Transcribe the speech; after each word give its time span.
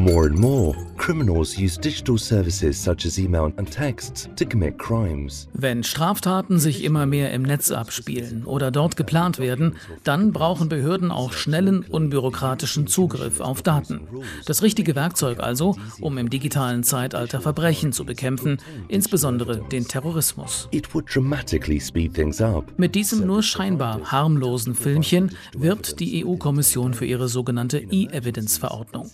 More 0.00 0.28
and 0.28 0.38
more, 0.38 0.74
criminals 0.96 1.58
use 1.58 1.78
digital 1.78 2.16
services 2.16 2.82
such 2.82 3.04
as 3.04 3.18
email 3.18 3.52
and 3.58 3.70
texts 3.70 4.30
to 4.34 4.46
commit 4.46 4.78
crimes. 4.78 5.46
Wenn 5.52 5.84
Straftaten 5.84 6.58
sich 6.58 6.84
immer 6.84 7.04
mehr 7.04 7.34
im 7.34 7.42
Netz 7.42 7.70
abspielen 7.70 8.46
oder 8.46 8.70
dort 8.70 8.96
geplant 8.96 9.38
werden, 9.38 9.76
dann 10.02 10.32
brauchen 10.32 10.70
Behörden 10.70 11.10
auch 11.10 11.34
schnellen, 11.34 11.84
unbürokratischen 11.84 12.86
Zugriff 12.86 13.40
auf 13.40 13.60
Daten. 13.60 14.00
Das 14.46 14.62
richtige 14.62 14.94
Werkzeug 14.94 15.40
also, 15.40 15.76
um 16.00 16.16
im 16.16 16.30
digitalen 16.30 16.82
Zeitalter 16.82 17.42
Verbrechen 17.42 17.92
zu 17.92 18.06
bekämpfen, 18.06 18.56
insbesondere 18.88 19.58
den 19.70 19.86
Terrorismus. 19.86 20.66
It 20.70 20.94
would 20.94 21.14
dramatically 21.14 21.78
speed 21.78 22.14
things 22.14 22.40
up. 22.40 22.72
Mit 22.78 22.94
diesem 22.94 23.26
nur 23.26 23.42
scheinbar 23.42 24.00
harmlosen 24.10 24.74
Filmchen 24.74 25.32
wirbt 25.54 26.00
die 26.00 26.24
EU-Kommission 26.24 26.94
für 26.94 27.04
ihre 27.04 27.28
sogenannte 27.28 27.76
E-Evidence-Verordnung. 27.76 29.10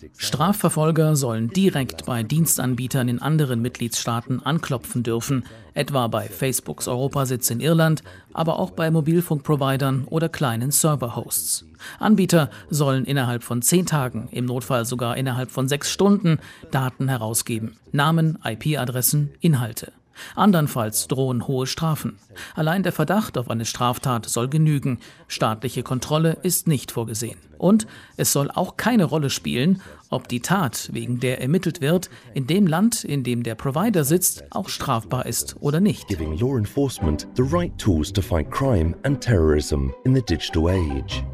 Strafverfolger 0.77 1.17
sollen 1.17 1.49
direkt 1.49 2.05
bei 2.05 2.23
Dienstanbietern 2.23 3.09
in 3.09 3.23
anderen 3.23 3.63
Mitgliedstaaten 3.63 4.45
anklopfen 4.45 5.03
dürfen, 5.03 5.45
etwa 5.73 6.07
bei 6.09 6.29
Facebooks 6.29 6.87
Europasitz 6.87 7.49
in 7.49 7.61
Irland, 7.61 8.03
aber 8.35 8.59
auch 8.59 8.73
bei 8.73 8.91
Mobilfunkprovidern 8.91 10.05
oder 10.05 10.29
kleinen 10.29 10.71
Serverhosts. 10.71 11.65
Anbieter 11.99 12.51
sollen 12.69 13.07
innerhalb 13.07 13.43
von 13.43 13.63
zehn 13.63 13.87
Tagen, 13.87 14.29
im 14.33 14.45
Notfall 14.45 14.85
sogar 14.85 15.17
innerhalb 15.17 15.51
von 15.51 15.67
sechs 15.67 15.91
Stunden, 15.91 16.41
Daten 16.71 17.09
herausgeben. 17.09 17.79
Namen, 17.93 18.39
IP-Adressen, 18.45 19.31
Inhalte. 19.41 19.93
Andernfalls 20.35 21.09
drohen 21.09 21.47
hohe 21.47 21.67
Strafen. 21.67 22.19
Allein 22.55 22.83
der 22.83 22.93
Verdacht 22.93 23.39
auf 23.39 23.51
eine 23.51 23.65
Straftat 23.65 24.27
soll 24.27 24.49
genügen. 24.49 24.99
Staatliche 25.29 25.83
Kontrolle 25.83 26.39
ist 26.43 26.69
nicht 26.69 26.93
vorgesehen. 26.93 27.39
Und 27.59 27.87
es 28.17 28.33
soll 28.33 28.51
auch 28.51 28.77
keine 28.77 29.05
Rolle 29.05 29.31
spielen, 29.31 29.81
ob 30.11 30.29
die 30.29 30.41
Tat, 30.41 30.91
wegen 30.93 31.21
der 31.21 31.41
ermittelt 31.41 31.81
wird, 31.81 32.11
in 32.35 32.47
dem 32.47 32.67
Land, 32.67 33.05
in 33.05 33.25
dem 33.25 33.43
der 33.43 33.55
Provider 33.55 34.05
sitzt, 34.05 34.45
auch 34.51 34.69
strafbar 34.69 35.27
ist 35.27 35.57
oder 35.61 35.81
nicht. 35.81 36.09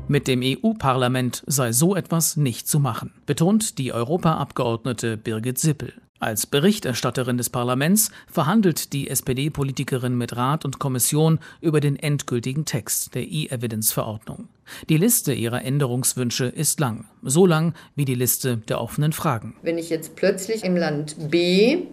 Mit 0.08 0.28
dem 0.28 0.42
EU-Parlament 0.42 1.42
sei 1.46 1.72
so 1.72 1.94
etwas 1.96 2.36
nicht 2.36 2.68
zu 2.68 2.80
machen, 2.80 3.12
betont 3.26 3.78
die 3.78 3.92
Europaabgeordnete 3.92 5.16
Birgit 5.16 5.58
Sippel. 5.58 5.92
Als 6.22 6.46
Berichterstatterin 6.46 7.36
des 7.36 7.50
Parlaments 7.50 8.12
verhandelt 8.30 8.92
die 8.92 9.10
SPD-Politikerin 9.10 10.16
mit 10.16 10.36
Rat 10.36 10.64
und 10.64 10.78
Kommission 10.78 11.40
über 11.60 11.80
den 11.80 11.96
endgültigen 11.96 12.64
Text 12.64 13.16
der 13.16 13.22
E-Evidence-Verordnung. 13.22 14.46
Die 14.88 14.98
Liste 14.98 15.32
ihrer 15.32 15.64
Änderungswünsche 15.64 16.44
ist 16.44 16.78
lang, 16.78 17.06
so 17.22 17.44
lang 17.44 17.74
wie 17.96 18.04
die 18.04 18.14
Liste 18.14 18.58
der 18.68 18.80
offenen 18.80 19.12
Fragen. 19.12 19.56
Wenn 19.62 19.78
ich 19.78 19.90
jetzt 19.90 20.14
plötzlich 20.14 20.62
im 20.62 20.76
Land 20.76 21.16
B 21.28 21.86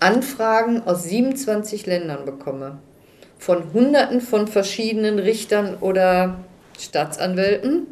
Anfragen 0.00 0.82
aus 0.82 1.04
27 1.04 1.86
Ländern 1.86 2.24
bekomme, 2.24 2.78
von 3.38 3.72
Hunderten 3.72 4.20
von 4.20 4.48
verschiedenen 4.48 5.20
Richtern 5.20 5.76
oder 5.76 6.40
Staatsanwälten, 6.80 7.86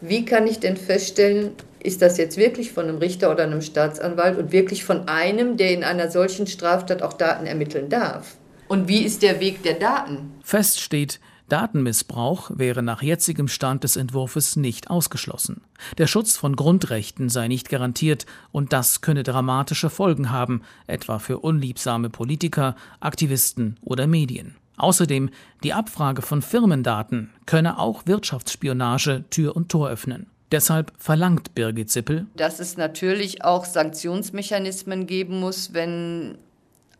wie 0.00 0.24
kann 0.24 0.48
ich 0.48 0.58
denn 0.58 0.76
feststellen, 0.76 1.52
ist 1.82 2.02
das 2.02 2.18
jetzt 2.18 2.36
wirklich 2.36 2.72
von 2.72 2.88
einem 2.88 2.98
Richter 2.98 3.30
oder 3.30 3.44
einem 3.44 3.62
Staatsanwalt 3.62 4.38
und 4.38 4.52
wirklich 4.52 4.84
von 4.84 5.08
einem, 5.08 5.56
der 5.56 5.72
in 5.72 5.84
einer 5.84 6.10
solchen 6.10 6.46
Straftat 6.46 7.02
auch 7.02 7.12
Daten 7.12 7.46
ermitteln 7.46 7.88
darf? 7.88 8.36
Und 8.68 8.88
wie 8.88 9.02
ist 9.02 9.22
der 9.22 9.40
Weg 9.40 9.62
der 9.62 9.74
Daten? 9.74 10.34
Fest 10.42 10.80
steht, 10.80 11.20
Datenmissbrauch 11.48 12.50
wäre 12.54 12.82
nach 12.82 13.02
jetzigem 13.02 13.48
Stand 13.48 13.84
des 13.84 13.96
Entwurfs 13.96 14.56
nicht 14.56 14.90
ausgeschlossen. 14.90 15.62
Der 15.96 16.06
Schutz 16.06 16.36
von 16.36 16.56
Grundrechten 16.56 17.30
sei 17.30 17.48
nicht 17.48 17.70
garantiert 17.70 18.26
und 18.52 18.74
das 18.74 19.00
könne 19.00 19.22
dramatische 19.22 19.88
Folgen 19.88 20.30
haben, 20.30 20.62
etwa 20.86 21.18
für 21.18 21.38
unliebsame 21.38 22.10
Politiker, 22.10 22.76
Aktivisten 23.00 23.78
oder 23.80 24.06
Medien. 24.06 24.56
Außerdem 24.76 25.30
die 25.64 25.72
Abfrage 25.72 26.22
von 26.22 26.42
Firmendaten 26.42 27.30
könne 27.46 27.78
auch 27.78 28.06
Wirtschaftsspionage 28.06 29.24
Tür 29.30 29.56
und 29.56 29.70
Tor 29.70 29.88
öffnen. 29.88 30.26
Deshalb 30.50 30.92
verlangt 30.96 31.54
Birgit 31.54 31.90
Zippel, 31.90 32.26
dass 32.34 32.58
es 32.58 32.76
natürlich 32.76 33.44
auch 33.44 33.64
Sanktionsmechanismen 33.64 35.06
geben 35.06 35.40
muss, 35.40 35.74
wenn 35.74 36.38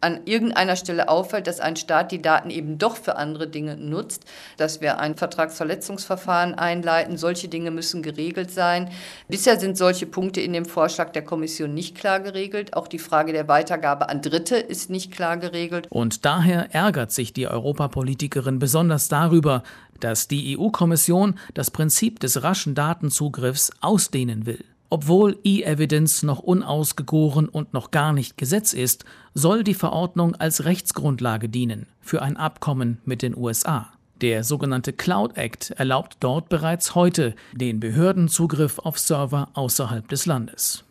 an 0.01 0.21
irgendeiner 0.27 0.77
Stelle 0.77 1.09
auffällt, 1.09 1.47
dass 1.47 1.61
ein 1.61 1.77
Staat 1.77 2.13
die 2.13 2.23
Daten 2.23 2.51
eben 2.51 2.79
doch 2.79 2.97
für 2.97 3.17
andere 3.17 3.49
Dinge 3.49 3.77
nutzt, 3.77 4.25
dass 4.57 4.81
wir 4.81 4.99
ein 4.99 5.17
Vertragsverletzungsverfahren 5.17 6.55
einleiten. 6.55 7.17
Solche 7.17 7.49
Dinge 7.49 7.71
müssen 7.71 8.03
geregelt 8.03 8.51
sein. 8.51 8.91
Bisher 9.29 9.59
sind 9.59 9.77
solche 9.77 10.07
Punkte 10.07 10.41
in 10.41 10.53
dem 10.53 10.65
Vorschlag 10.65 11.11
der 11.11 11.23
Kommission 11.23 11.75
nicht 11.75 11.97
klar 11.97 12.21
geregelt. 12.21 12.75
Auch 12.75 12.89
die 12.89 12.99
Frage 12.99 13.33
der 13.33 13.49
Weitergabe 13.49 14.09
an 14.09 14.23
Dritte 14.23 14.57
ist 14.57 14.91
nicht 14.91 15.13
klar 15.13 15.37
geregelt. 15.37 15.87
Und 15.91 16.25
daher 16.25 16.75
ärgert 16.75 17.13
sich 17.13 17.33
die 17.33 17.49
Europapolitikerin 17.49 18.59
besonders 18.59 19.09
darüber, 19.09 19.63
dass 20.01 20.29
die 20.29 20.57
EU-Kommission 20.57 21.39
das 21.55 21.71
Prinzip 21.71 22.21
des 22.21 22.43
raschen 22.43 22.75
Datenzugriffs 22.75 23.73
ausdehnen 23.81 24.47
will. 24.47 24.65
Obwohl 24.91 25.39
E-Evidence 25.45 26.23
noch 26.23 26.39
unausgegoren 26.39 27.49
und 27.49 27.75
noch 27.75 27.91
gar 27.91 28.13
nicht 28.13 28.39
Gesetz 28.39 28.73
ist, 28.73 29.05
soll 29.35 29.63
die 29.63 29.75
Verordnung 29.75 30.35
als 30.35 30.65
Rechtsgrundlage 30.65 31.49
dienen 31.49 31.87
für 32.01 32.23
ein 32.23 32.37
Abkommen 32.39 32.99
mit 33.05 33.21
den 33.21 33.37
USA. 33.37 33.93
Der 34.23 34.43
sogenannte 34.45 34.93
Cloud 34.93 35.37
Act 35.37 35.71
erlaubt 35.73 36.17
dort 36.21 36.49
bereits 36.49 36.95
heute 36.95 37.35
den 37.53 37.81
Behörden 37.81 38.29
Zugriff 38.29 38.79
auf 38.79 38.99
Server 38.99 39.49
außerhalb 39.53 40.09
des 40.09 40.27
Landes. 40.27 40.85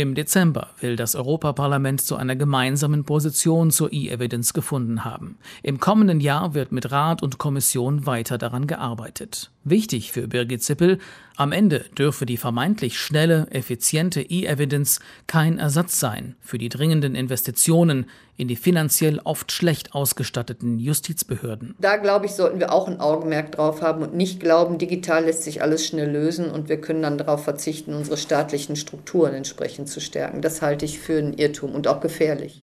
Im 0.00 0.14
Dezember 0.14 0.68
will 0.78 0.94
das 0.94 1.16
Europaparlament 1.16 2.00
zu 2.00 2.14
einer 2.14 2.36
gemeinsamen 2.36 3.02
Position 3.02 3.72
zur 3.72 3.92
E-Evidence 3.92 4.54
gefunden 4.54 5.04
haben. 5.04 5.38
Im 5.64 5.80
kommenden 5.80 6.20
Jahr 6.20 6.54
wird 6.54 6.70
mit 6.70 6.92
Rat 6.92 7.20
und 7.20 7.38
Kommission 7.38 8.06
weiter 8.06 8.38
daran 8.38 8.68
gearbeitet. 8.68 9.50
Wichtig 9.64 10.12
für 10.12 10.28
Birgit 10.28 10.62
Zippel, 10.62 11.00
am 11.34 11.50
Ende 11.50 11.84
dürfe 11.98 12.26
die 12.26 12.36
vermeintlich 12.36 12.96
schnelle, 12.96 13.48
effiziente 13.50 14.22
E-Evidence 14.22 15.00
kein 15.26 15.58
Ersatz 15.58 15.98
sein 15.98 16.36
für 16.40 16.58
die 16.58 16.68
dringenden 16.68 17.16
Investitionen 17.16 18.06
in 18.38 18.48
die 18.48 18.56
finanziell 18.56 19.20
oft 19.24 19.52
schlecht 19.52 19.94
ausgestatteten 19.94 20.78
Justizbehörden. 20.78 21.74
Da, 21.80 21.96
glaube 21.96 22.26
ich, 22.26 22.32
sollten 22.32 22.60
wir 22.60 22.72
auch 22.72 22.86
ein 22.86 23.00
Augenmerk 23.00 23.52
drauf 23.52 23.82
haben 23.82 24.02
und 24.02 24.14
nicht 24.14 24.40
glauben, 24.40 24.78
digital 24.78 25.24
lässt 25.24 25.42
sich 25.42 25.60
alles 25.60 25.84
schnell 25.84 26.10
lösen 26.10 26.50
und 26.50 26.68
wir 26.68 26.80
können 26.80 27.02
dann 27.02 27.18
darauf 27.18 27.44
verzichten, 27.44 27.92
unsere 27.94 28.16
staatlichen 28.16 28.76
Strukturen 28.76 29.34
entsprechend 29.34 29.88
zu 29.88 30.00
stärken. 30.00 30.40
Das 30.40 30.62
halte 30.62 30.84
ich 30.84 31.00
für 31.00 31.18
einen 31.18 31.34
Irrtum 31.34 31.74
und 31.74 31.88
auch 31.88 32.00
gefährlich. 32.00 32.56